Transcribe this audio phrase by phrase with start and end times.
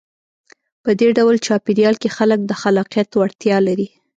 [0.83, 3.87] په دې ډول چاپېریال کې خلک د خلاقیت وړتیا لري.